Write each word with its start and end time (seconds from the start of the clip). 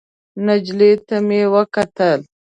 نجلۍ 0.45 0.91
ته 1.07 1.15
مې 1.27 1.41
وکتل. 1.53 2.19